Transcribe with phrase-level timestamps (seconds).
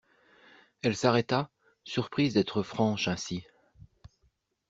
[0.81, 1.51] Elle s'arrêta,
[1.83, 3.45] surprise d'être franche ainsi.